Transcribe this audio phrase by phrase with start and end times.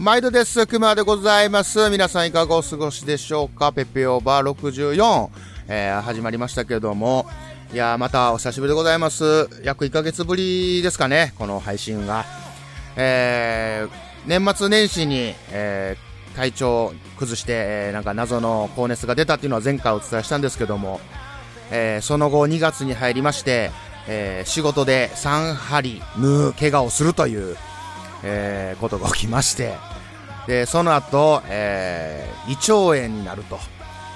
[0.00, 0.66] 毎度です。
[0.66, 1.90] 熊でございます。
[1.90, 3.70] 皆さんいかがお過ごしでしょうか？
[3.70, 5.28] ペペオーバー64、
[5.68, 7.26] えー、始まりましたけれども、
[7.70, 9.46] いやまたお久しぶりでございます。
[9.62, 12.24] 約1ヶ月ぶりですかね、この配信が。
[12.96, 13.90] えー、
[14.24, 20.98] 年末年始に、えー、体調崩して、えー、なんか謎の高熱が出たっていうのは前回お伝えしたんですけども、
[21.70, 23.70] えー、その後2月に入りまして、
[24.08, 27.54] えー、仕事で3針縫う怪我をするという、
[28.24, 29.74] えー、ことが起きまして、
[30.46, 33.58] で、その後、えー、胃腸炎になると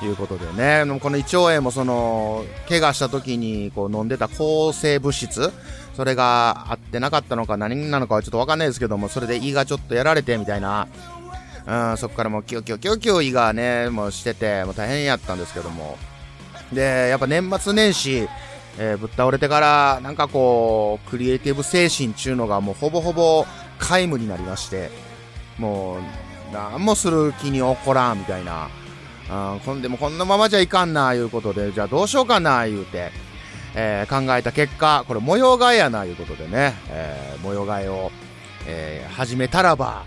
[0.05, 5.53] いうことでね、この胃腸炎もその、怪我した時にこう飲んでた抗生物質、
[5.97, 10.89] それがあってなかったのか何なのかはちょっとわかんないですけども、それで胃がちょっとやられてみたいな、
[11.67, 15.97] うん、そこからもうキュキュキュキュ胃がね、もうしてて、もう大変やったんですけども。
[16.73, 18.29] で、やっぱ年末年始、
[18.79, 23.47] えー、ぶっ倒れてから、なんかこう、クリエイティブ精神っていうのがもうほぼほぼ
[23.79, 24.91] 皆無になりまして、
[25.59, 26.01] もう、
[26.53, 28.69] 何もする気に起こらんみたいな。
[29.31, 33.11] あこんでもこんなままじゃいかんな、いうことで、じゃあどうしようかな、言うて、
[33.75, 38.11] えー、考えた結果、これ模様替えやな、いうことでね、えー、模様替えを、
[38.67, 40.05] えー、始めたらば、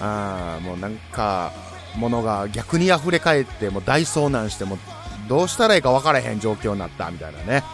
[0.00, 1.52] あもうなんか、
[1.96, 4.78] 物が逆に溢れ返って、もう大遭難して、も
[5.28, 7.64] どうしたらいいか分からへん状況になった、みたいなね、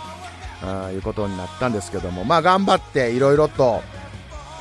[0.62, 3.82] あいうことになったんですけども、まあ頑張っていろいろと、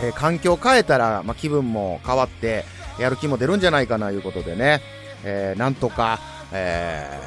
[0.02, 2.66] えー、環境を変えたら、まあ、気分も変わって、
[3.00, 4.82] やる気も出るんじゃないかないうことでね、
[5.24, 6.20] えー、なんとか、
[6.52, 7.20] え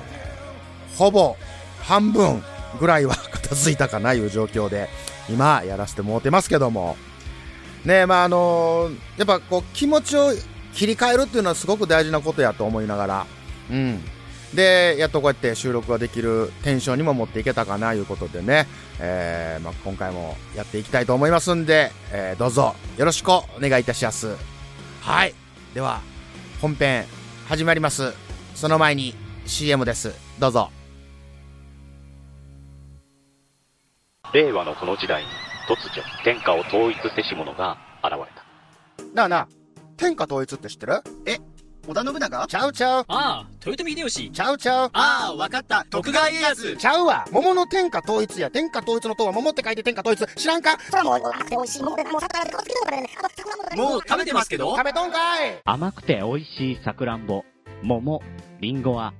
[0.92, 1.36] ー、ほぼ
[1.80, 2.42] 半分
[2.78, 4.88] ぐらいは片付いたかないう状況で、
[5.28, 6.96] 今やらせてもうてますけども、
[7.84, 10.32] ねまああのー、やっぱこう気持ちを
[10.74, 13.26] 切り替えるっていうのはすごく大事なことやと思いながら、
[13.70, 14.00] うん。
[14.54, 18.66] で、やっとこうやって収録ができるテンションにも持っていけたかないうことでね、
[19.00, 24.34] えー、まあ、今回もやっていきたいと思いますんで、えー、どうぞよろしくお願いいたします。
[25.02, 25.34] はい。
[25.74, 26.00] では、
[26.60, 27.04] 本編
[27.48, 28.14] 始まります。
[28.54, 29.14] その前に
[29.46, 30.14] CM です。
[30.38, 30.70] どうぞ。
[34.32, 35.28] 令和のこの時代に
[35.68, 38.44] 突如天下を統一せし者が現れた。
[39.14, 39.48] なあなあ、
[39.96, 41.02] 天下統一って知ってる？
[41.26, 41.38] え
[41.86, 42.46] 織田信長？
[42.48, 43.04] ちゃうちゃう。
[43.06, 44.30] ああ、豊臣秀吉。
[44.32, 44.90] ちゃうちゃう。
[44.92, 45.86] ああ、わかった。
[45.88, 46.76] 徳川家康。
[46.76, 47.24] ちゃうわ。
[47.30, 48.50] 桃の天下統一や。
[48.50, 50.26] 天下統一の塔は桃って書いて天下統一。
[50.34, 50.76] 知らんか？
[50.90, 53.08] それもう甘くて美味しい桃で、もう魚で顔つけてからね。
[53.76, 57.44] もう食べてますけど食べとんかい甘くて美味しいさくらんぼ、
[57.82, 58.22] 桃、
[58.60, 59.14] りんごは、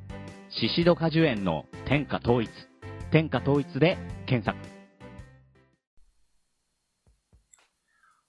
[0.50, 2.50] シシド果樹園の天下統一。
[3.12, 3.96] 天下統一で
[4.26, 4.58] 検索。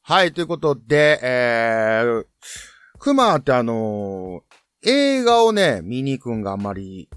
[0.03, 2.25] はい、ということで、えー、
[2.99, 7.09] 熊ってあのー、映画をね、見に行くんがあんまり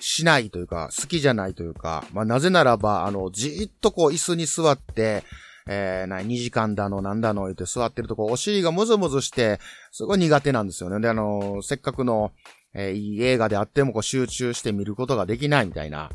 [0.00, 5.24] しないというか、好きじゃないというか、まあなぜならば、あの、じっとこう椅子に座って、
[5.68, 9.58] えー、な、2時間だの、なんだの言って座ってるとこ、お尻がムズムズして、
[9.90, 11.00] すごい苦手なんですよね。
[11.00, 12.32] で、あのー、せっかくの、
[12.72, 16.10] えー、いい映画であってもこう集中して見ることができないみたいな。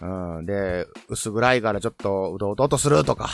[0.00, 3.30] うん、で、薄暗いからちょっとうどうどうとするとか、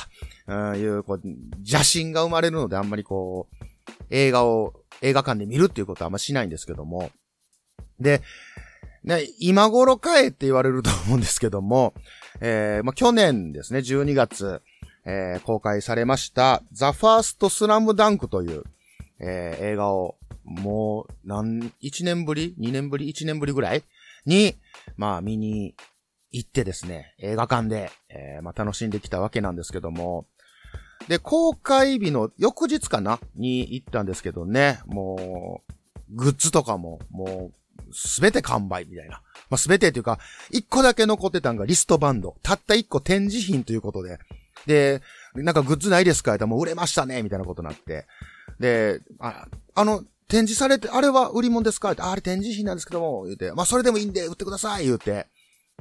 [0.47, 1.21] うん、いう、こう、
[1.59, 3.65] 邪心が生まれるのであんまりこう、
[4.11, 7.11] 映画を映画館で見るっていうことはあんましないんですけども。
[7.99, 8.23] で、
[9.05, 11.95] ね、今頃かえって言われると思うんですけども、
[12.41, 14.63] えー、まあ、去年ですね、12月、
[15.07, 18.65] えー、公開されました、ザ・ファースト・スラムダンクという、
[19.19, 23.83] えー、映画を、もう、何、1年ぶり ?2 年ぶり ?1 年ぶりぐらい
[24.27, 24.57] に、
[24.97, 25.75] まあ、見に
[26.31, 30.27] 行ってですね、映画館で、えー、まあ、楽しんできたわけなんですけども、
[31.09, 33.19] で、公開日の翌日かな？
[33.35, 35.73] に行ったんですけどね、もう、
[36.17, 37.51] グッズとかも、も
[37.89, 39.23] う、すべて完売みたいな。
[39.49, 40.19] まあ、すべてっていうか、
[40.51, 42.37] 一個だけ残ってたんがリストバンド。
[42.43, 44.19] たった一個展示品ということで。
[44.67, 45.03] で、
[45.35, 46.35] なんかグッズないですか？
[46.35, 48.07] ってもう売れましたねみたいなことになって。
[48.61, 51.93] で、あ、あの、展示されて、あれは売り物ですか？
[51.93, 55.27] ってあれ展示品なんですけども、言うて、まあ、それでもいいんで売ってください言うて。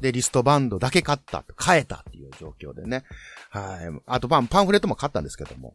[0.02, 3.04] で、リストバンドだけ買った、買えたっていう状況でね。
[3.50, 4.02] はい。
[4.06, 5.74] あとパン、パンフレットも買ったんですけども。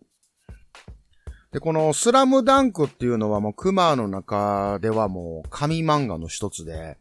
[1.53, 6.99] で、このスラムダンクっていうのはもうクマの中ではもう神漫画の一つで、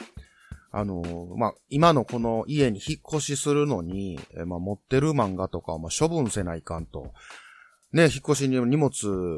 [0.71, 1.03] あの
[1.37, 7.13] まあ、今のこの家に引っ越しするのに、えまあ、持ってる漫画とかをま処分せないかんと。
[7.93, 9.37] ね、引っ越しに荷物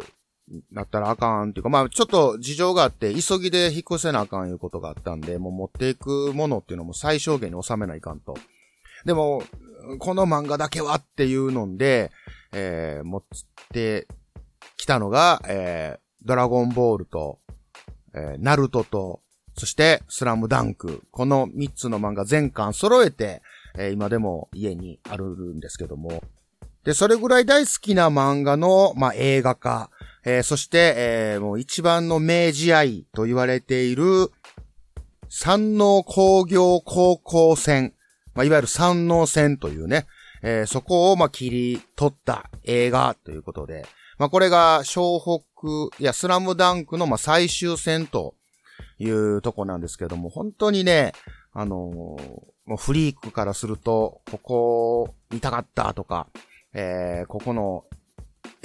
[0.72, 8.36] なったらあかんっていうか、まあちょっと事情があって、急ぎで引っ越せなあかんいうことがあったんで、もう持っていくものっていうのも最小限に収めないかんと。
[9.06, 9.44] でも、
[10.00, 12.12] この漫画だけはっていうので、
[12.54, 13.24] えー、持っ
[13.74, 14.08] て
[14.78, 17.40] きたのが、えー、ドラゴンボールと、
[18.14, 19.22] えー、ナルトと、
[19.58, 21.04] そして、スラムダンク。
[21.12, 23.42] この3つの漫画全巻揃えて、
[23.78, 26.24] えー、今でも家にあるんですけども。
[26.84, 29.90] で、それぐらい大好きな漫画の、まあ、映画化、
[30.26, 32.84] えーそして、えーもう一番の名試合
[33.14, 34.32] と言われている、
[35.30, 37.94] 山王工業高校戦、
[38.34, 40.08] まあ、いわゆる山王戦というね、
[40.42, 43.86] えーそこをま切り取った映画ということで、
[44.18, 48.34] まあ、これが湘北、いや、スラムダンクのま最終戦と
[48.98, 51.14] いうとこなんですけども、本当にね、
[51.54, 52.18] あのも
[52.68, 56.28] うフリークからすると、ここ見たかったとか、
[56.74, 57.84] えーここの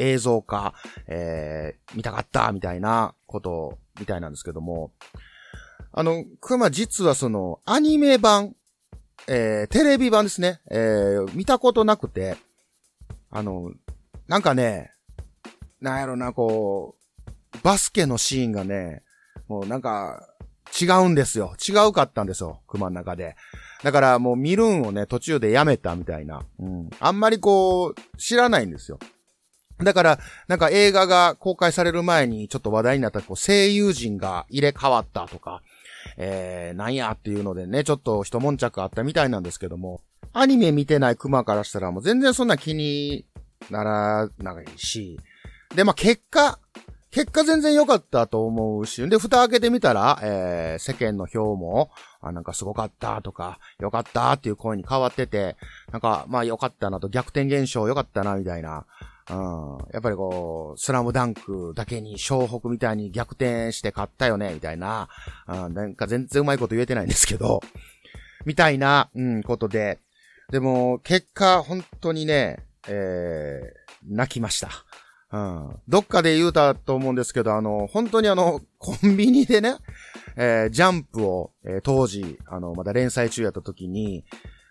[0.01, 0.75] 映像化、
[1.07, 4.93] えー見たかったみたいなことみたいなんですけども、
[5.93, 8.55] あの、熊実はそのアニメ版、
[9.29, 12.37] えーテレビ版ですね、えー見たことなくて、
[13.31, 13.73] あの、
[14.29, 14.93] なんかね、
[15.81, 19.03] なんやろな、こう、バスケのシーンがね、
[19.49, 20.27] もうなんか、
[20.81, 21.57] 違うんですよ。
[21.69, 22.61] 違うかったんですよ。
[22.69, 23.35] 熊の中で。
[23.83, 26.43] だからもう見るんをね、途中でやめたみたいな。
[26.61, 26.91] うん。
[27.01, 29.01] あんまりこう、知らないんですよ。
[29.83, 30.19] だから、
[30.49, 35.63] なんか映画が公開される前にちょっと話題になったこう声優陣が入れ替わったとか、
[36.17, 40.01] えー、なんやっていうのでね、ちょっと一悶着あったみたいなんですけども、
[40.33, 43.25] アニメ見てない熊からしたらもう全然そんな気に
[43.71, 45.19] ならないし、
[45.75, 46.59] で、まあ、結果、
[47.11, 51.91] 結果全然良かったと思うし、で、蓋開けてみたら、えー、世間の票も、
[52.21, 55.57] あ、なんかすごかったとか、良かったっていう声に変わってて、
[55.91, 58.87] なんか、まあ良かったなと、逆転現象良かったな、みたいな。
[59.31, 59.79] うん。
[59.93, 65.09] やっぱりこう、スラムダンクだけに湘北みたいに逆転して勝ったよね、みたいな。
[65.47, 67.61] うん、なんか全然うまいこと言えてないんですけど、
[68.45, 70.01] みたいな、うん、ことで。
[70.51, 74.71] でも、結果、本当にね、えー、泣きました。
[75.33, 75.79] うん。
[75.87, 79.77] どっかで言うたと思うんですけど、あの、本当にあの、コンビニでね、
[80.37, 84.25] えージャンプを、えー当時、あの、まだ連載中やった時に、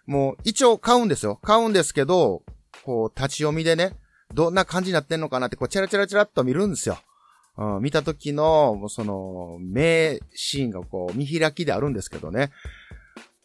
[0.05, 1.37] もう一応買うんですよ。
[1.41, 2.43] 買うんですけど、
[2.83, 3.93] こう、立ち読みでね、
[4.33, 6.97] どんな感じになってんのかなって、こう、チラチラチラっと見るんですよ。
[7.57, 12.51] うん、見た時の、その、名シーンがこう、見開きであるんですけどね。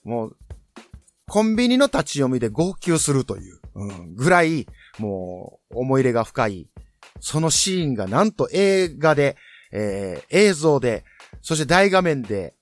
[0.04, 0.36] もう、
[1.26, 4.66] コンビニの立ち読みで号泣するという、うん、ぐらい、
[4.98, 6.68] もう、思い入れが深い、
[7.20, 9.36] そのシーンがなんと映画で、
[9.72, 11.04] えー映像で、
[11.42, 12.54] そして大画面で、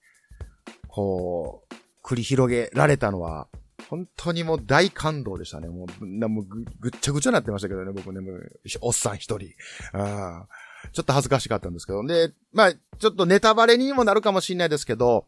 [0.88, 3.48] こう、繰り広げられたのは、
[3.92, 5.68] 本当にもう大感動でしたね。
[5.68, 8.50] もう、なもうぐぐっちゃぐちゃになってましたけどね、僕ね、もう
[8.80, 9.50] おっさん一人。
[9.92, 12.02] あーちょっと恥ずかしかったんですけど。
[12.06, 15.26] で、まあ、ちょっとネタバレにもなるかもしれないですけど、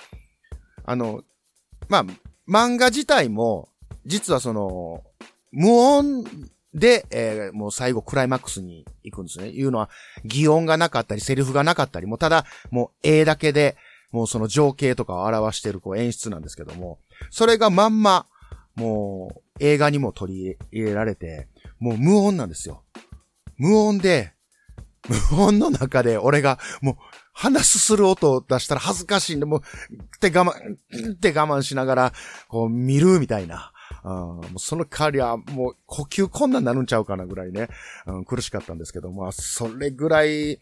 [0.86, 1.24] あの、
[1.90, 2.04] まあ、
[2.48, 3.68] 漫画自体も、
[4.06, 5.02] 実はその、
[5.52, 6.24] 無音
[6.72, 9.50] で、えーもう最後クライマックスに行くんですね。
[9.50, 9.90] いうのは、
[10.24, 13.76] 擬音がなかったり、セリフがなかったり、もうただ、もう絵だけで、
[14.10, 16.98] もうその情景とかを表してるこう演出なんですけども、
[17.30, 18.24] それがまんま、
[18.74, 21.48] もう映画にも取り入れられて、
[21.78, 22.82] もう無音なんですよ。
[23.56, 24.32] 無音で、
[25.30, 26.96] 無音の中で俺がもう
[27.32, 32.12] 話すする音を出したら恥ずかしいんで、もう、って我慢、って我慢しながら、
[32.48, 33.72] こう見るみたいな。
[34.02, 37.68] うん、もうその代わりはもう呼吸困難になるんちゃうかなぐらいね、
[38.06, 40.58] うん、苦しかったんですけど、まあそれぐらい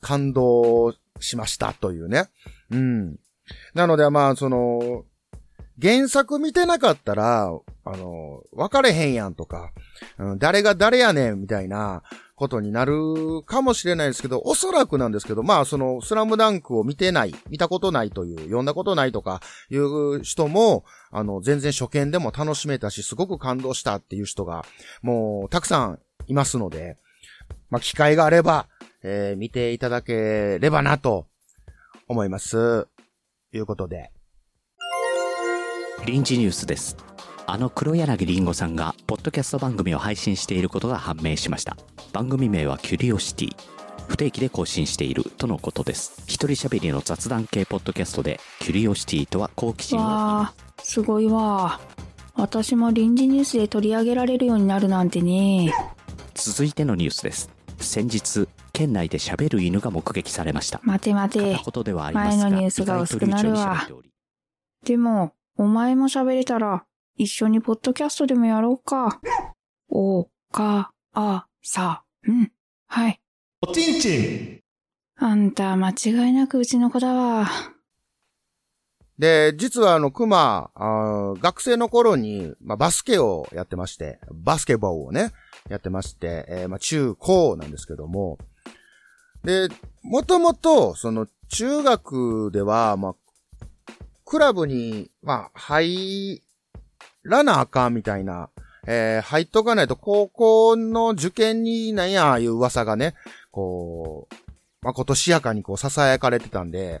[0.00, 2.28] 感動しましたというね。
[2.70, 3.16] うん。
[3.74, 5.04] なのでまあその、
[5.80, 7.50] 原作見てなかったら、
[7.84, 9.72] あの、分かれへんやんとか、
[10.18, 12.02] うん、誰が誰やねんみたいな
[12.36, 19.40] ことになるかもしれないですけど、おそらくなんですけど、まあその、スラムダンクを見てない、見たことないという、読んだことないとか
[19.70, 24.64] いう人も、あの、全然初見でも楽しめたし、すごく感動したっていう人が、
[25.02, 26.98] もう、たくさんいますので、
[27.68, 28.68] まあ機会があれば、
[29.02, 31.26] えー見ていただければなと
[32.08, 32.86] 思います。
[33.52, 34.10] いうことで。
[36.06, 36.96] 臨時ニュースです。
[37.46, 41.76] あの黒柳りんごさんがポッドキャスト番組を配信していることが判明しました。
[42.12, 43.56] 番組名はキュリオシティ。
[44.06, 46.22] 不定期で更新しているとのことです。
[46.26, 50.46] 一人喋りの雑談系ポッドキャストでキュリオシティとは好奇心を。
[50.82, 51.80] すごいわ。
[52.34, 55.72] 私も臨時ニュースで取り上げられるようになるなんてね。
[56.34, 57.50] 続いてのニュースです。
[57.78, 60.80] 先日県内で喋る犬が目撃されました。
[60.82, 61.40] 待て待て。
[62.12, 63.88] 前のニュースが薄くなるわ。
[64.84, 66.84] でも、お前も喋れたら、
[67.16, 69.20] 一緒にポッドキャストでもやろうか。
[69.88, 72.50] お、か、あ、さ、うん。
[72.86, 73.20] はい。
[73.60, 74.60] おちんちん
[75.16, 77.48] あんた、間違いなくうちの子だわ。
[79.16, 85.30] で、実はあの、熊、あー学生の頃に、まあ、バスケをやってまして、バスケボールをね、
[85.68, 88.38] やってまして、えーまあ、中高なんですけども、
[89.44, 89.68] で、
[90.02, 93.14] もともと、その、中学では、まあ、
[94.34, 96.42] クラブに、まあ、入
[97.22, 98.50] らなあかんみたいな、
[98.84, 103.14] えー入っとかないと高校の受験になんや、いう噂がね、
[103.52, 104.34] こう、
[104.82, 107.00] まあ、ことしやかにこう、囁かれてたんで、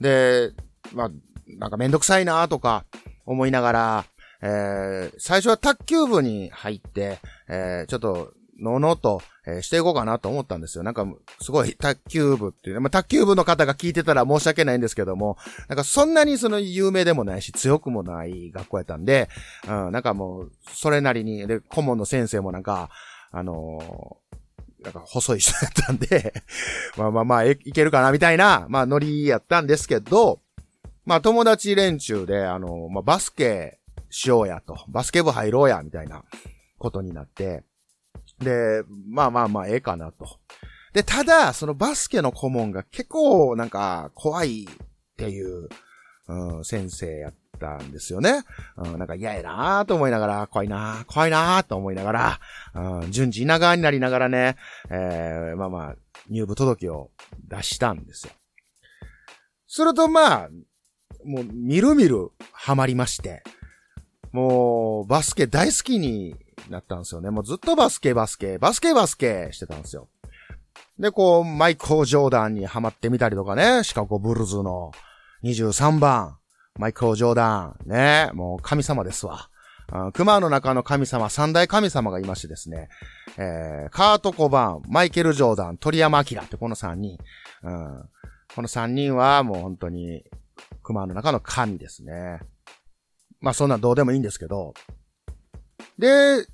[0.00, 0.52] で、
[0.92, 1.10] まあ、
[1.58, 2.84] なんかめんどくさいなとか
[3.26, 4.04] 思いながら、
[4.40, 10.84] えー、最初は卓球部に入って、えー、ちょっと、ののと、えーしていこうかなと思ったんですよ。
[10.84, 11.06] なんか、
[11.40, 15.38] すごい卓球部っていうね、まあ、卓球部の方が聞いてたら申し訳ないんですけども、
[15.68, 19.28] なんかそんなにその有名でもないし、強くもない学校やったんで、
[19.66, 22.90] うん、なんかもう、それなりに、で、顧問の先生もなんか、
[23.32, 24.30] あのー
[24.82, 26.32] なんか細い人やったんで、
[26.96, 30.40] まあまあまあ、いけるかな、みたいな、まあノリやったんですけど、
[31.04, 33.78] まあ友達連中で、あのまあバスケ
[34.10, 36.24] しようやと、バスケ部入ろうや、みたいな
[36.78, 37.64] ことになって、
[38.40, 40.38] で、まあまあまあ、ええかなと。
[40.92, 44.66] で、ただ、そのバスケの顧問が結構なんか怖いっ
[45.16, 45.68] ていう、
[46.28, 48.44] うん、先生やったんですよね。
[48.76, 52.40] うん、なんか嫌やなと思いながら、怖いな怖いなと思いながら、
[53.02, 54.56] うん、順次稲川になりながらね、
[54.90, 55.96] えー、まあまあ、
[56.28, 57.10] 入部届を
[57.48, 58.32] 出したんですよ。
[59.68, 60.48] するとまあ、
[61.24, 63.42] もう、みるみるハマりまして、
[64.32, 66.36] もう、バスケ大好きに
[66.68, 67.30] なったんですよね。
[67.30, 70.08] もうずっとバスケバスケ、バスケバスケしてたんですよ。
[70.98, 74.92] で、こう、マイコー・ジョーダンにハマってみたりとかね、シカゴブルズの
[75.42, 76.36] 23番、
[76.78, 79.48] マイコー・ジョーダン、ね、もう神様ですわ。
[80.12, 82.88] 熊の中の神様、三大神様がいましてですね、
[83.36, 87.18] えー、カート・コバン、マイケル・ジョーダン、鳥山明ってこの三人、
[87.64, 88.08] うん、
[88.54, 90.22] この三人はもう本当に
[90.82, 92.40] 熊の中の神ですね。
[93.40, 94.74] まあそんなんどうでもいいんですけど、
[95.98, 96.46] で、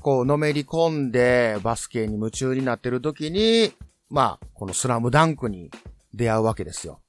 [0.00, 3.72] こう、のめり込んで、バスケに夢中になってる時に、
[4.10, 5.70] まあ、このスラムダンクに
[6.12, 7.00] 出会うわけですよ。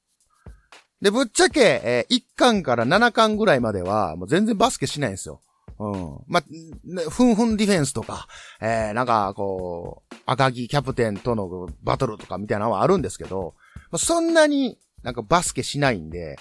[1.02, 5.42] で、ぶっちゃけ、えー1巻から7巻ぐらいまでは、もう全然バスケしないんですよ。
[5.80, 6.20] うん。
[6.28, 8.28] まあ、ふんふんディフェンスとか、
[8.62, 13.56] えー、なんか、こう、赤木キャプテンとのバトルとかみたいなのはあるんですけど、
[13.92, 16.38] まあそんなになんかバスケしないんで、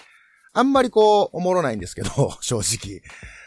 [0.53, 3.03] あんまりこう、おもろないんですけど、 正直。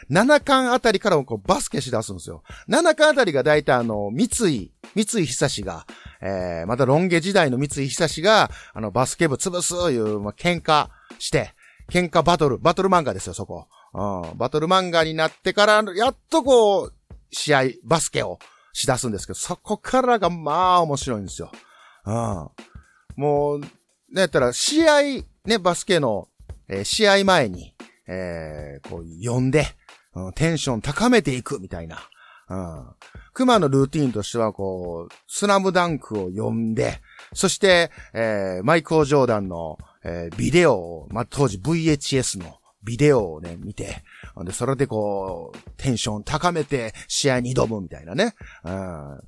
[0.09, 2.43] 7巻あたりからもこうバスケしだすんですよ。
[2.69, 5.87] 7巻あたりが大体あの、三井、三井久志が、
[6.21, 11.55] えー、またロン毛時代の三井久志が、あの、バスケ部潰すという、まあ、喧嘩して、
[11.89, 13.67] 喧嘩バトル、バトル漫画ですよ、そこ。
[13.93, 16.93] うん、バトル漫画になってから、やっとこう、
[17.31, 18.39] 試合、バスケを
[18.73, 21.51] しだすんですけど、そこからがまあ面白いんですよ。
[22.05, 22.49] うん。
[23.15, 23.67] もう、ね、
[24.13, 25.01] やったら、試合、
[25.45, 26.27] ね、バスケの、
[26.67, 27.73] えー試合前に、
[28.07, 29.67] えーこう、読んで、
[30.15, 31.99] うん、テンション高めていくみたいな。
[32.49, 32.85] うん。
[33.33, 37.01] 熊のルーティーンとしては、こう、スラムダンクを読んで、
[37.33, 44.03] そして、えーマイク・オ・ジョーダンの、えービデオを、まあ、当時 VHS のビデオをね、見て、
[44.43, 48.35] で、それでこう、テンション高めて試合に挑むみたいなね。
[48.63, 49.19] うん。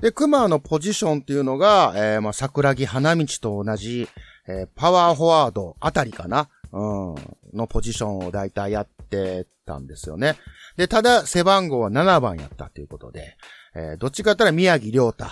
[0.00, 4.08] で、熊のポジションっていうのが、えーまあ、桜木花道と同じ、
[4.46, 7.14] えーパワーフォワードあたりかなうん。
[7.52, 10.36] のポジションを大体やってたんですよね。
[10.76, 13.36] で、ただ、背番号は7番やったということで、
[13.74, 15.26] えーどっちかって言ったら宮城亮太、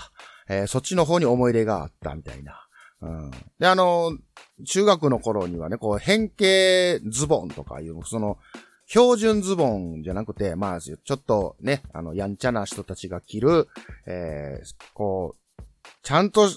[0.49, 2.67] えーそっちの方に思い入れがあったみたいな。
[3.01, 3.31] うん。
[3.59, 4.17] で、あの、
[4.67, 8.39] 中学の頃にはね、こう、変形ズボンとかいう、その、
[8.87, 13.69] 標準ズボンじゃなくて、まあ、ちょっとね、あの、やんちゃな人たちが着る、
[14.07, 15.63] えーこう、
[16.03, 16.49] ちゃんと、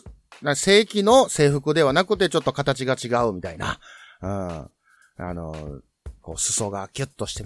[0.56, 3.80] 正規の制服ではなくて、ちょっと形が違うみたいな。
[4.22, 4.30] うん。
[4.30, 5.82] あの、
[6.22, 7.44] こう、裾がキュッとして、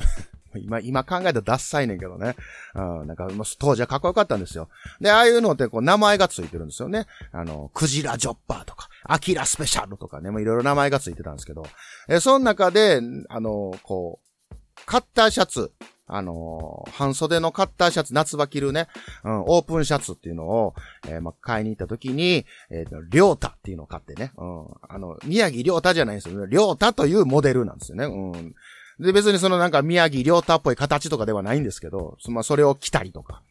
[0.60, 2.36] 今、今考えたらダッサいねんけどね。
[2.76, 3.08] うん。
[3.08, 3.28] なんか、
[3.60, 4.70] 当時はかっこよかったんですよ。
[5.02, 7.08] で、ああいうのって、こう、名前がついてるんですよね。
[7.32, 11.66] あの、クジラジョッパーとか、アキラスペシャルとかね、もういろいろ名前がついてたんですけど、
[12.08, 14.56] え、その中で、あの、こう、
[14.86, 15.72] カッターシャツ、
[16.08, 18.88] あのー半袖のカッターシャツ、夏場着るね、
[19.24, 20.76] うん、オープンシャツっていうのを、
[21.08, 26.46] えーまあ、買いに行った時に、えっ、と、りょうたっていうのを買ってね、うん、あの、宮城りょうたじゃないんですよ。
[26.46, 28.56] りょうたというモデルなんですよね、うん。
[29.00, 33.42] で、別にそのなんか宮城りょうたっぽい形とかではないんですけど、まあ、それを着たりとか。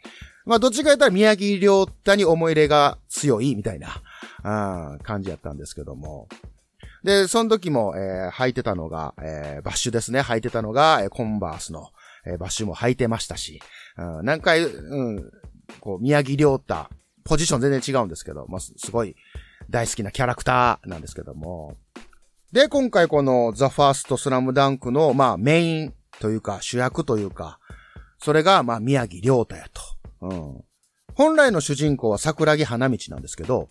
[0.46, 3.88] まあ、どっちか言ったら宮城りょうたに思い入れが強いみたいな、
[4.92, 6.28] うん、感じやったんですけども。
[7.02, 10.20] で、その時も、えー履いてたのが、えーバッシュですね。
[10.20, 11.90] 履いてたのが、えーコンバースの、
[12.26, 13.61] えーバッシュも履いてましたし、
[13.99, 15.31] うん、何回、うん、
[15.81, 16.88] こう、宮城亮太、
[17.25, 19.16] ポジション全然違うんですけど、まあ、すごい
[19.71, 21.76] 大好きなキャラクターなんですけども。
[22.52, 27.59] で、今回このザ・ファースト・スラムダンクの、まあ、メインというか、主役というか、
[28.19, 29.83] それが、まあ、宮城亮太やと。
[30.21, 30.64] うん。
[31.14, 33.71] 本来の主人公は桜木花道なんですけど、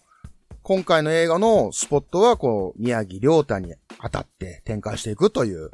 [0.63, 5.71] 今回の映画のスポットは、こう、宮城亮太に当たって展開していくという。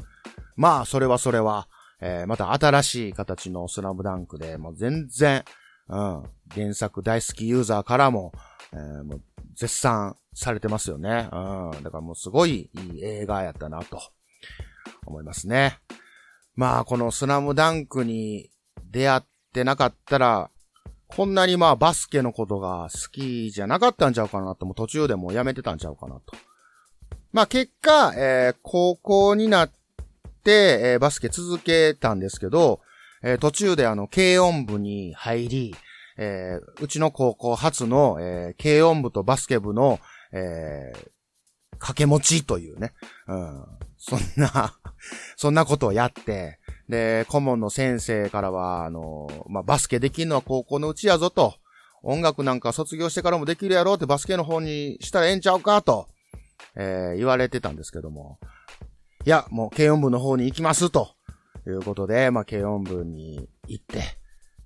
[0.56, 1.68] まあ、それはそれは、
[2.02, 5.44] えーまた新しい形のスラムダンクで、もう全然、
[5.88, 8.32] うん、原作大好きユーザーからも、
[8.74, 9.22] えーもう
[9.56, 11.28] 絶賛されてますよね。
[11.32, 11.36] う
[11.80, 11.84] ん。
[11.84, 14.02] だからもうすごいいい映画やったなと
[15.06, 15.80] 思いますね。
[16.56, 18.50] まあ、このスラムダンクに
[18.90, 19.22] 出会っ
[19.54, 20.50] てなかったら、
[21.08, 26.22] こんなにまあバスケのことが好きじゃなかったんちゃうかなと、もう途中でもうやめてたんちゃうかなと。
[27.34, 29.72] まあ結果、えー高校になっ
[30.50, 32.82] て、えーバスケ続けたんですけど、
[33.24, 35.76] えー途中であの、軽音部に入り、
[36.18, 40.00] えーうちの高校初の、えー軽音部とバスケ部の、
[40.34, 41.10] えー
[41.74, 42.92] 掛け持ちというね、
[43.28, 43.66] うん、
[43.98, 44.78] そんな、
[45.38, 51.54] そんなことをやって、で、顧問の先生からは、あの、まあ、バスケできるのは高校のうちやぞと、
[52.04, 56.10] 音楽なんか卒業してからもできるやろうってバスケの方にしたらええんちゃうかと、
[56.76, 58.40] えー言われてたんですけども、
[59.30, 61.10] いや、もう軽音部の方に行きますと、
[61.68, 64.02] いうことで、まあ、軽音部に行って、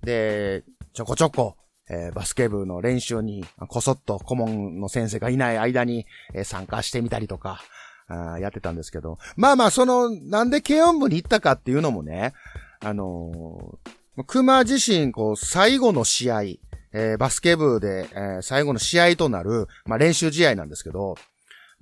[0.02, 1.56] で、ちょこちょこ、
[1.90, 7.60] えーバスケ部の練習に、こそっと顧問の先生がいない間に、えー参加してみたりとか、
[8.08, 12.32] あやってたんですけど、まあまあ、その、なんで軽音部に行ったかっていうのもね、
[12.82, 21.16] あのー熊自身、こう、最後の試合、えーバスケ部で、えー最後の試合となる、まあ練習試合なんですけど、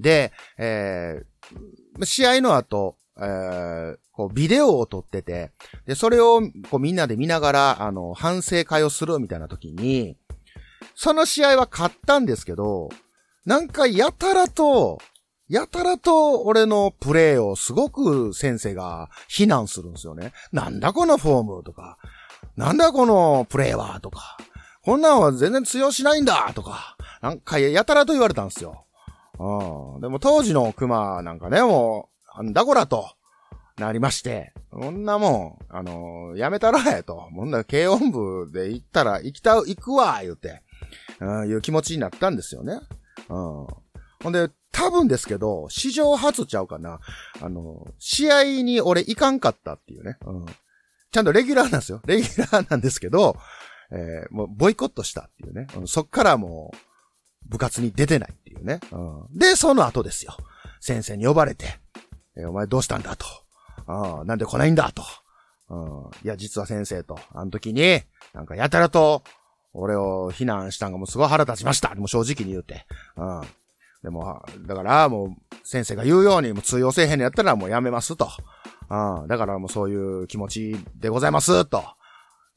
[0.00, 5.52] で、えー試合の後、えーこう、ビデオを撮ってて、
[5.86, 10.16] で、それを、こう、みんなで見ながら、あの、反省会をするみたいな時に、
[10.94, 12.90] その試合は勝ったんですけど、
[13.46, 14.98] なんかやたらと、
[15.48, 20.32] やたらと俺のプレーをすごく先生が非難するんですよね。
[20.52, 21.98] なんだこのフォームとか、
[22.56, 24.38] なんだこのプレーはとか、
[24.82, 28.84] こんなんは全然通用しないんだとか、なんかやたらと言われたんですよ。
[29.42, 30.00] うん。
[30.00, 33.10] でも当時の熊なんかね、もう、なんだこらと、
[33.76, 40.62] なりまして、こんなもん、あのやめたらえと、もんな、軽音部で行ったら、行きた、行くわ、言うて、
[41.20, 42.74] うん、いう気持ちになったんですよね。
[43.28, 43.66] うん。
[44.22, 47.00] ほんで、多分ですけど、史上初ちゃうかな。
[47.40, 50.16] あの、試合に俺行かんかったっていうね。
[50.24, 50.46] うん。
[51.10, 52.00] ちゃんとレギュラーなんですよ。
[52.06, 53.36] レギュラーなんですけど、
[53.90, 55.66] えーもうボイコットしたっていうね。
[55.86, 56.76] そっからもう、
[57.48, 58.80] 部活に出てないっていうね。
[58.92, 58.96] う
[59.34, 59.38] ん。
[59.38, 60.36] で、その後ですよ。
[60.80, 61.78] 先生に呼ばれて、
[62.36, 63.14] えーお前どうしたんだ？
[63.16, 63.26] と。
[63.86, 64.90] ああなんで来ないんだ？
[64.92, 65.02] と。
[65.68, 66.10] うん。
[66.24, 68.02] いや、実は先生と、あの時に、
[68.34, 69.22] なんかやたらと、
[69.74, 71.94] 俺を非難したんがもうすごい腹立ちました。
[71.94, 72.86] もう正直に言うて。
[73.16, 73.40] うん。
[74.02, 78.28] でも、だからもう、先生が言うようにもう通用せえへんのやったらもうやめますと。
[78.90, 79.28] うん。
[79.28, 81.84] だからもうそういう気持ちでございますと。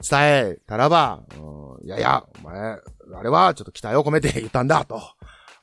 [0.06, 2.76] 伝えたらば、うん、いやいや、お前、
[3.18, 5.00] あれはちょっと期待を込めて言ったんだと。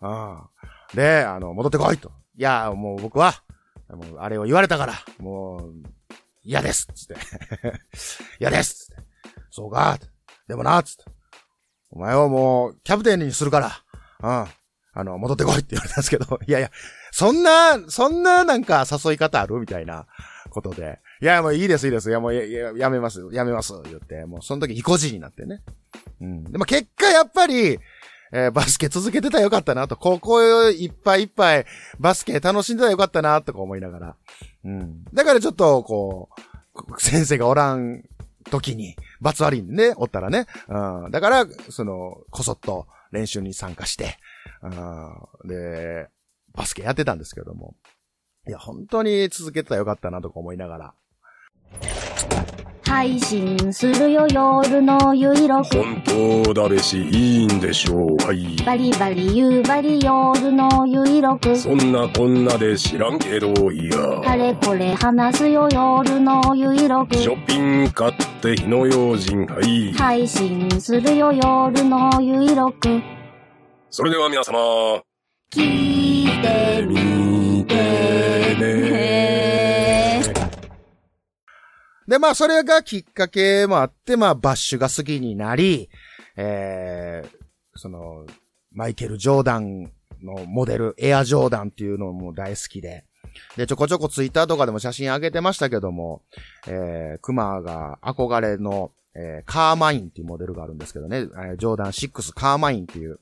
[0.01, 0.41] うん。
[0.95, 2.11] で、あの、戻ってこいと。
[2.35, 3.43] いや、もう僕は、
[3.89, 5.73] もうあれを言われたから、もう、
[6.43, 7.15] 嫌ですつって。
[8.39, 9.03] 嫌ですつって。
[9.51, 9.97] そうか。
[10.47, 11.03] でもな、つって。
[11.91, 13.71] お前をもう、キャプテンにするから、
[14.21, 14.47] うん。
[14.95, 16.71] あの、戻ってこいって言われたんですけど、いやいや、
[17.11, 20.05] そんな、そんななんか誘い方あるみたいな
[20.49, 22.09] ことで、いや、もういいです、いいです。
[22.09, 25.61] いや、もうや、やめます、やめます、言って、もうその時、意固地になってね。
[26.19, 26.43] うん。
[26.51, 27.79] でも結果、やっぱり、
[28.33, 31.65] えーバスケ続けてたらよかったなと、高校いっぱいいっぱい
[31.97, 34.15] バスケ楽しんでたらよかったなとか思いながら。
[34.65, 35.05] うん。
[35.13, 36.27] だからちょっと、こ
[36.75, 38.03] う、先生がおらん
[38.49, 40.47] 時に、罰悪いんでね、おったらね。
[40.67, 41.11] うん。
[41.11, 44.17] だから、その、こそっと練習に参加して、
[44.61, 45.47] うん。
[45.47, 46.09] で、
[46.53, 47.75] バスケやってたんですけども。
[48.45, 50.93] いや、本当に続けてたらよかったなとか思いながら。
[52.85, 56.03] 配信するよ夜のゆいろく本
[56.45, 58.25] 当だべし、いいんでしょう。
[58.25, 58.55] はい。
[58.65, 64.21] バリバリ夕張夜のゆいろくそんなこんなで知らんけど、いや。
[64.25, 69.91] あれこれ話すよ夜のゆいろくショッピング買って火の用心、はい。
[69.93, 73.01] 配信するよ夜のゆいろく
[73.89, 75.01] それでは皆様、
[82.07, 85.89] で、まあ、それがきっかけもあって、まあ、バッシュが好きになり、
[86.35, 87.37] えー、
[87.75, 88.25] その、
[88.71, 89.91] マイケル・ジョーダン
[90.23, 93.05] のモデル、エア・ジョーダンっていうのも大好きで、
[93.57, 96.21] で、ちょこちょこツイッターとかでも写真上げてましたけども、
[96.67, 103.19] えー、クマが憧れの、えー、カーマインっていうモデルがあるんですけどね、えージョーダン6カーマインっていう。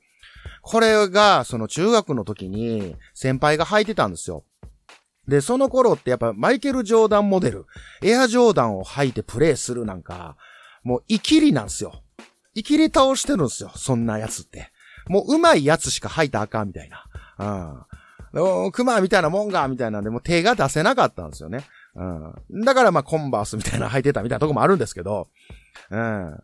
[0.61, 4.43] これが、その中学の時に先輩が履いてたんですよ。
[5.31, 7.65] で、その頃ってやっぱマイケル・ジョーダンモデル、
[8.03, 10.35] エアジョーダンを履いてプレイするなんか、
[10.83, 12.03] もう、イキリなんすよ。
[12.53, 13.71] イキリ倒してるんすよ。
[13.75, 14.71] そんなやつって。
[15.07, 17.85] もう、上手いやつしか履いたあかんみたいな。
[18.33, 18.71] うん。
[18.73, 21.63] クマみたいなもんが、みたいなんで、もう手が出せなかったんですよね。
[21.95, 22.63] うん。
[22.65, 25.29] だからまあ、コンバースみたいな履いてたみたいなとこもあるんですけど、
[25.89, 26.43] うん。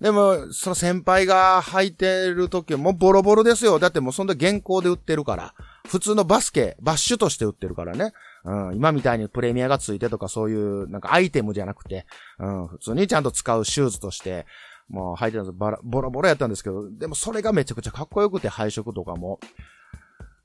[0.00, 3.78] でも、その先輩が履いてる時もボロボロですよ。
[3.78, 5.54] だってもうそんな現行で売ってるから。
[5.86, 8.12] 普通のバスケ、バッシュとして売ってるからね。
[8.44, 12.06] うん、今みたいにプレミアがついてとかそういうなんかアイテムじゃなくて、
[12.38, 14.46] うん、普通にちゃんと使うシューズとして、
[14.88, 19.40] もう履いてたんですバラボロボロやったんですけど、でもそれがめちゃくちゃかっこよくて配色とかも。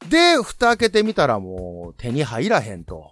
[0.10, 3.12] で、蓋開けてみたらもう手に入らへんと。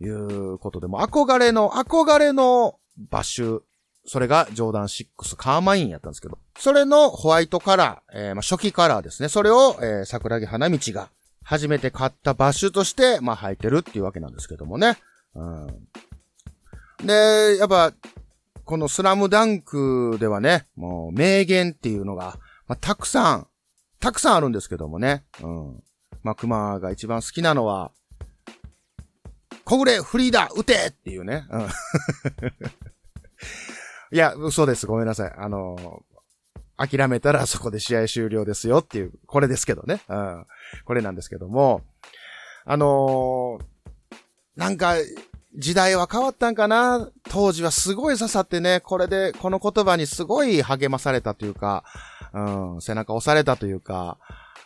[0.00, 3.60] いうことで、も憧れの、憧れのバッシュ、
[4.04, 9.28] それがジョーダン6カーマインやったんですけど、それのホワイトカラー、えーまあ、初期カラーですね。
[9.28, 11.08] それを、えー桜木花道が
[11.46, 14.98] 初めて買ったバッシュとして、まあ、履いてるっていうわけなんですけどもね。
[15.36, 15.66] うん。
[17.06, 17.92] で、やっぱ、
[18.64, 23.46] このスラムダンクではね、もう名言っていうのが、まあ、たくさん、
[24.00, 25.22] たくさんあるんですけどもね。
[25.40, 25.82] うん。
[26.24, 27.92] まあ、熊が一番好きなのは、
[29.64, 31.46] 小暮フリーダ撃てっていうね。
[31.48, 31.60] うん。
[34.10, 34.88] いや、嘘です。
[34.88, 35.32] ごめんなさい。
[35.36, 36.02] あの
[36.76, 40.00] 諦めたらそこで試合終了ですよっていう、これですけどね。
[40.08, 40.46] うん。
[40.84, 41.82] これなんですけども、
[42.64, 43.76] あのー
[44.56, 44.94] なんか、
[45.54, 51.84] 時代は変わったんかな当時はすごい刺さってね、これで、この言葉にすごい励まされたというか、
[52.32, 54.18] うん、背中押されたというか、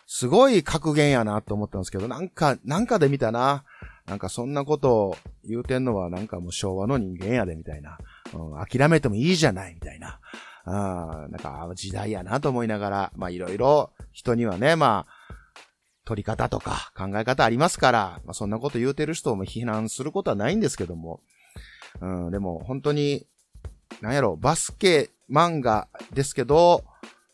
[0.07, 3.63] すごい格言やなと思ったんですけど、なんか、なんかで見たな。
[4.07, 7.97] なんかそんなことを言うてんのはなんかもう昭和の人間やで、みたいな。
[8.33, 10.19] うん、諦めてもいいじゃない、みたいな。
[10.63, 15.33] あなんか時代やなと思いながら、まあいろいろ人にはね、まあ、
[16.05, 21.21] 取り方とか考え方ありますから、まあそんなこと言うてる人も非難することはないんですけども。
[21.99, 23.27] うん、でも本当に、
[24.01, 26.83] なんやろ、バスケ漫画ですけど、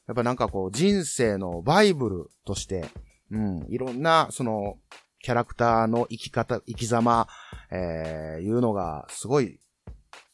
[0.08, 2.86] やっぱなんかこう人生のバイブルとして、
[3.32, 4.78] うん、いろんな、その、
[5.20, 7.28] キャラクターの生き方、生き様、
[7.72, 9.60] えー、いうのがすごい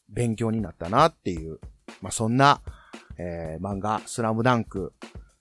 [0.08, 1.58] 勉強になったなっていう、
[2.00, 2.60] まあ、そんな、
[3.18, 4.92] えー、漫画、スラムダンク、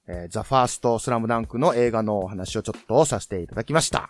[0.08, 4.10] えー、ザ・ファースト・スラムダンクの映画のお話をちょっとさせていただきました。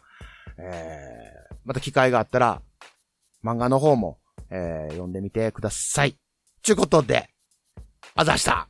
[0.58, 2.62] えー、また機会があったら、
[3.44, 6.18] 漫画の方も、えー、読んでみてください。
[6.62, 7.30] ちゅうことで、
[8.16, 8.68] あざした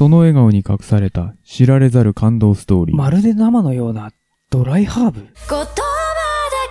[0.00, 2.96] その笑顔に隠された知られざる感動ストーリー。
[2.96, 4.12] まるで生のような
[4.48, 5.74] ドライハーブ言葉だ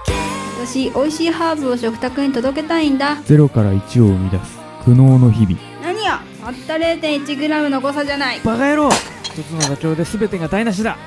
[0.08, 5.57] け私美味しいハーブを食卓に届けたいんだゼロから1を生み出す苦悩の日々。
[5.81, 8.89] 何やたった 0.1g の誤差じゃないバカ野郎
[9.23, 10.97] 一つのダチョウで全てが台無しだ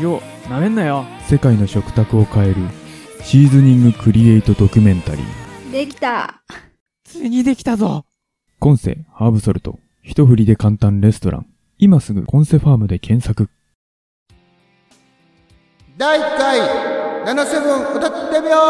[0.00, 0.18] 塩
[0.50, 2.56] なめんなよ世界の食卓を変える
[3.22, 5.72] シーズニングクリエイトドキュメンタリー。
[5.72, 6.40] できた
[7.04, 8.06] ついにできたぞ
[8.58, 9.78] コンセハーブソルト。
[10.02, 11.46] 一振りで簡単レストラン。
[11.78, 13.50] 今すぐコンセファームで検索。
[15.98, 16.95] 第1回
[17.26, 18.60] 77歌ってみよう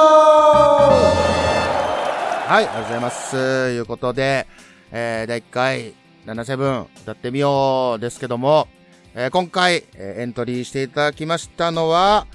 [2.49, 3.37] はい、ありがとうございます。
[3.37, 4.47] いうことで、
[4.93, 5.93] えー、第1回
[6.25, 8.67] 77歌ってみようですけども、
[9.15, 12.27] えー今回、えーエントリーしていただきましたのは、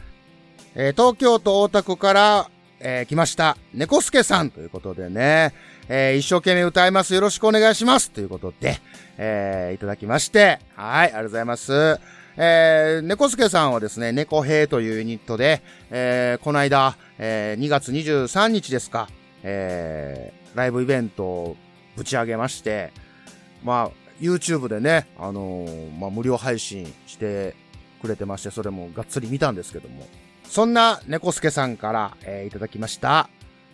[0.76, 5.56] えー東京都大田区から、えー来ました、猫助さんということでね、
[5.90, 7.16] えー一生懸命歌います。
[7.16, 8.12] よろしくお願いします。
[8.12, 8.80] ということで、
[9.18, 12.00] えーいただきまして、はい、ありがとうございます。
[12.38, 19.10] えー、猫助さんはですね、猫兵というユニットで、えーこの間、えー2月23日ですか、
[19.44, 21.58] えーライブイベントを
[21.96, 22.92] ぶち上げまして、
[23.64, 27.56] まあ、YouTube でね、あのーまあ、無料配信して
[28.02, 30.08] くれてまして、それもがっつり見たんですけども、
[30.46, 33.30] そんな猫助さんから、えーいただきました、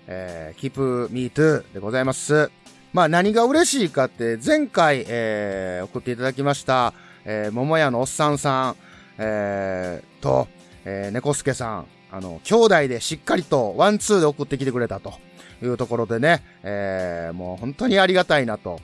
[0.08, 2.50] えー、Keep Me Too でございます。
[2.94, 6.94] まあ何が嬉しいかって、前回、えー送っていただきました、
[7.30, 8.76] えー、桃屋のおっさんさん、
[9.18, 10.48] えーと、
[10.86, 15.14] えー、猫助さん、あの、兄弟でしっかりとワンツーで送ってきてくれたと
[15.62, 18.80] いうところでね、えーもう本当にありがたいなと。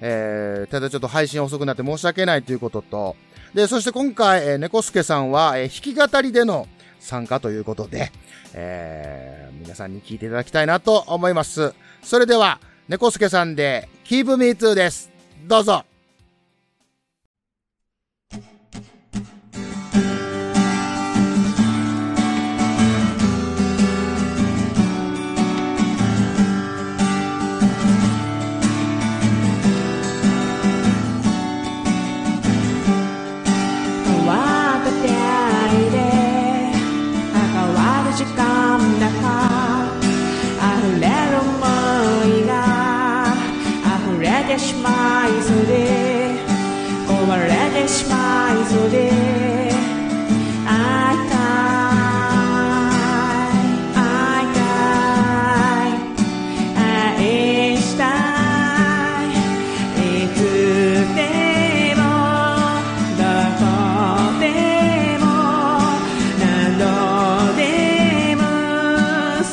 [0.00, 3.16] えーただちょっと配信遅くなって申し訳ないということと、
[3.52, 6.68] で、そして今回、えー、猫助さんは、えー弾き語りでの
[7.00, 8.12] 参加ということで、
[8.54, 11.74] えー皆さんに聞いていただきたいなと思います。
[12.04, 15.10] それでは、猫助さんで、Keep Me Too です。
[15.46, 15.84] どうぞ。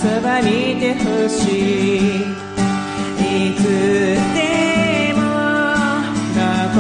[0.06, 1.42] そばにいてほし
[1.98, 2.22] い。
[3.18, 3.64] いつ
[4.36, 5.20] でも
[6.36, 6.42] ど
[6.76, 6.78] こ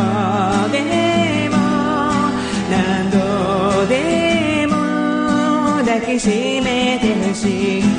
[0.71, 1.57] でも
[2.69, 3.17] 何度
[3.88, 4.73] でも
[5.83, 7.94] 抱きしめてほしい。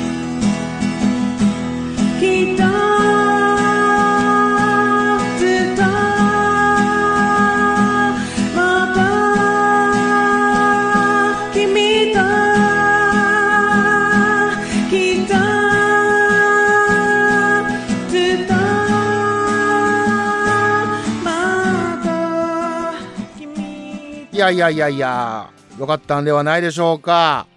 [24.47, 27.47] やいやいやいや、よかったんではないでしょうか。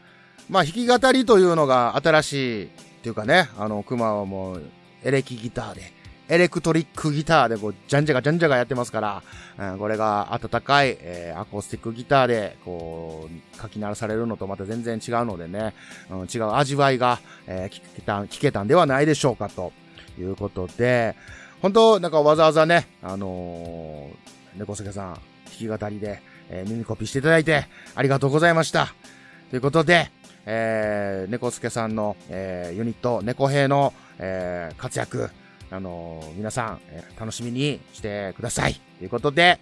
[0.49, 2.69] まあ、弾き語りというのが新しいっ
[3.03, 4.63] ていうかね、あの、熊はもう、
[5.05, 5.93] エレキギターで、
[6.29, 9.23] エレクトリックギターでこう、じゃんじゃがじゃんじゃがやってますから、
[9.59, 15.75] うん、これが温かい、えーアコースティックギターで、こう、書き鳴らされるのとまた全然違うのでね、
[16.11, 19.73] うん、違う味わいが、えー聞けた、聞けたんではないでしょうか、と
[20.19, 21.15] いうことで、
[21.63, 25.23] 本当なんかわざわざね、あのー、猫助さん、弾
[25.57, 28.93] き語りで、えー耳コピーしていただいて、ありがとうございました。
[29.51, 30.11] ということで、
[30.47, 35.31] えー、猫助さんの、えーユニット、猫兵の、えー活躍、
[35.71, 38.81] あのー皆さん、えー楽しみにしてください。
[38.99, 39.61] ということで、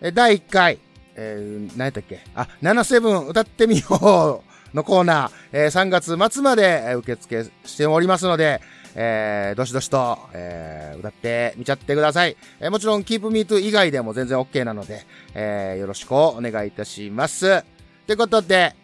[0.00, 0.78] え第1回、
[1.16, 2.20] えー、何やったっけ？
[2.34, 8.60] あ、77歌ってみようのコーナー、えー3月末まで受付しておりますので、
[8.94, 12.36] えーどしどしと、えー歌ってみちゃってください。
[12.60, 17.62] えーもちろん、Keep Me To 以外でも全然 OK なので、えーよろしくお願いいたします。
[18.06, 18.74] ということで、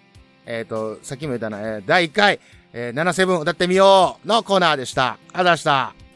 [0.47, 2.41] えっ、と、さっきも言ったな、えー第1回、
[2.73, 5.05] えー77歌ってみようのコーナーでした。
[5.05, 6.07] ありがとうございました。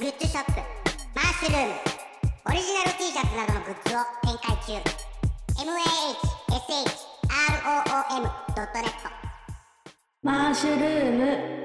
[0.00, 0.52] グッズショップ
[1.14, 1.99] マッシュルーム
[3.36, 4.72] ナル T シャツなどのグッズを展開中
[8.02, 8.84] mahshroom.net
[10.22, 11.60] マッシュルーム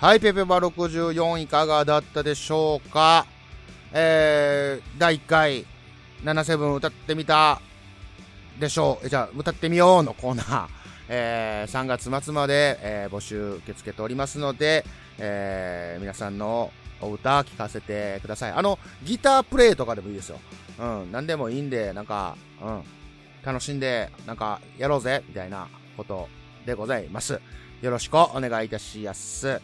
[0.00, 3.26] はい、ペペバ64いかがだったでしょうか？
[3.92, 5.66] えー、第1回、
[6.22, 7.60] 77歌ってみた。
[8.58, 9.08] でしょう。
[9.08, 10.68] じゃあ、歌ってみようのコーナー。
[11.10, 14.84] えー、3月末まで、えー募集受け付けておりますので、
[15.18, 18.52] えー皆さんのお歌聞かせてください。
[18.52, 20.38] あの、ギタープレイとかでもいいですよ。
[20.78, 22.82] うん、なんでもいいんで、なんか、うん、
[23.42, 26.28] 楽しんで、なんか、やろうぜ、みたいなこと
[26.66, 27.40] でございます。
[27.80, 29.60] よろしくお願いいたします。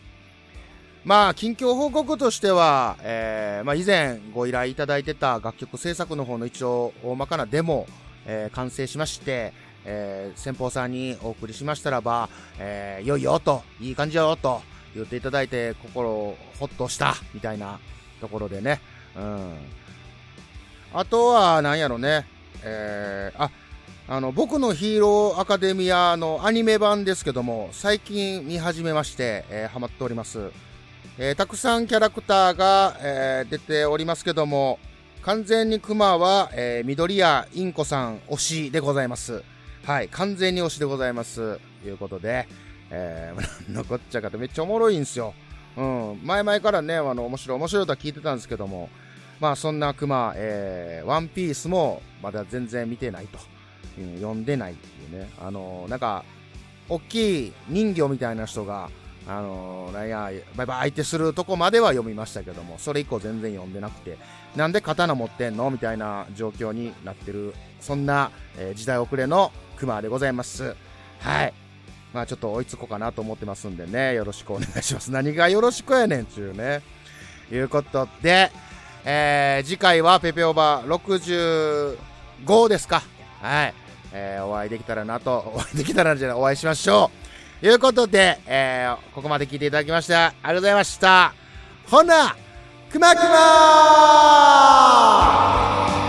[1.04, 7.86] まあ、近況報告としては、えーまあ、以前ご依頼いただいてた楽曲制作の方の一応大まかなデモ、
[8.26, 9.52] えー完成しまして、
[9.84, 14.62] えー先方さんにお送りしましたらば、えー、よいよと、いい感じよと
[14.94, 17.78] 言っていただいて、心をほっとした、みたいな
[18.20, 18.80] ところでね。
[19.16, 19.52] うん。
[20.92, 22.26] あとは、なんやろね、
[22.62, 23.50] えー、あ、
[24.06, 30.50] あの、僕のヒーローアカデミアのアニメ版ですけども、最近見始めまして、えーハマっております。
[31.18, 34.78] えーたくさんキャラクターが、えー出ておりますけども、
[35.24, 39.42] 完全にクマは、えー緑谷インコさん推しでございます。
[39.86, 41.58] はい、完全に推しでございます。
[41.82, 42.46] ということで、
[42.90, 43.40] えー、
[43.72, 45.32] なんのこっちゃかってめっちゃおもろいんすよ。
[45.78, 48.90] うん、前々からね、あの、面白い面白いとは聞いてたんですけども、
[49.40, 53.38] まあそんなクマ、えー、ワンピースもまだ全然見てないと。
[53.98, 55.30] うん、読んでないっていうね。
[55.40, 56.22] あのなんか、
[56.86, 58.90] 大きい人魚みたいな人が、
[59.26, 64.18] あのなんや、バイバイってするとこまでは読みましたけども、それ以降全然読んでなくて、
[64.54, 70.76] なんで刀持ってんのみたいな状況になってる、そんな、えー時代遅れのクマでございます。
[71.20, 71.54] はい。
[72.12, 75.10] まあちょっと追いつこうかなと思ってますんでね、よろしくお願いします。
[75.12, 76.82] 何がよろしくやねんちゅうね。
[77.50, 78.52] いうことで、
[79.06, 81.96] えー次回はペペオバ65
[82.68, 83.02] ですか。
[83.40, 83.74] はい。
[84.12, 87.23] えーお会いできたらなと、 お会いできたらじゃない、お会いしましょう。
[87.64, 91.32] ということで、えーここまで聞いていただきまして、ありがとうございました。
[91.86, 92.36] ほな、
[92.92, 96.03] くまくまー